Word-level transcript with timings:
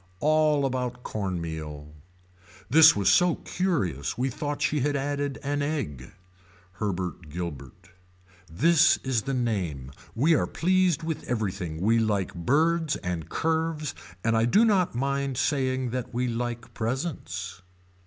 All 0.19 0.65
about 0.65 1.03
corn 1.03 1.39
meal. 1.39 1.93
This 2.67 2.95
was 2.95 3.07
so 3.07 3.35
curious 3.35 4.17
we 4.17 4.31
thought 4.31 4.63
she 4.63 4.79
had 4.79 4.95
added 4.95 5.37
an 5.43 5.61
egg. 5.61 6.11
Herbert 6.71 7.29
Guilbert. 7.29 7.91
This 8.51 8.97
is 9.03 9.21
the 9.21 9.35
name. 9.35 9.91
We 10.15 10.33
are 10.33 10.47
pleased 10.47 11.03
with 11.03 11.23
everything. 11.29 11.81
We 11.81 11.99
like 11.99 12.33
birds 12.33 12.95
and 12.95 13.29
curves 13.29 13.93
and 14.23 14.35
I 14.35 14.45
do 14.45 14.65
not 14.65 14.95
mind 14.95 15.37
saying 15.37 15.91
that 15.91 16.15
we 16.15 16.27
like 16.27 16.73
presents. 16.73 17.61